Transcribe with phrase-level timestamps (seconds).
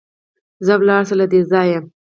[0.65, 1.79] ځه ولاړ شه له دې ځايه!